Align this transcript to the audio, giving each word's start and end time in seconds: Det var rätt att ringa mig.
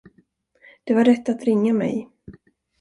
Det 0.83 0.93
var 0.93 1.03
rätt 1.05 1.29
att 1.29 1.43
ringa 1.43 1.73
mig. 1.73 2.09